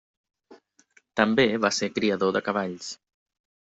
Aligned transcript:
També 1.21 1.45
va 1.67 1.71
ser 1.81 1.91
criador 1.99 2.35
de 2.39 2.43
cavalls. 2.49 2.93